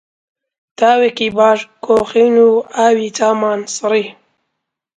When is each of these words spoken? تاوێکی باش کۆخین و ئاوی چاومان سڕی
تاوێکی 0.79 1.29
باش 1.37 1.59
کۆخین 1.85 2.35
و 2.47 2.51
ئاوی 2.75 3.09
چاومان 3.17 3.59
سڕی 3.75 4.05